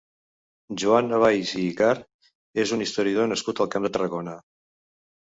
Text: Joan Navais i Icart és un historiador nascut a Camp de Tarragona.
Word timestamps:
Joan 0.83 1.09
Navais 1.09 1.51
i 1.57 1.59
Icart 1.65 2.31
és 2.63 2.73
un 2.77 2.81
historiador 2.85 3.29
nascut 3.33 3.61
a 3.67 3.69
Camp 3.75 3.85
de 3.89 3.93
Tarragona. 3.99 4.35